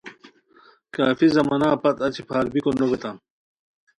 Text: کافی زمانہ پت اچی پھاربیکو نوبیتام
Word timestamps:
کافی 0.95 1.27
زمانہ 1.37 1.69
پت 1.81 1.95
اچی 2.05 2.21
پھاربیکو 2.29 2.71
نوبیتام 2.79 3.17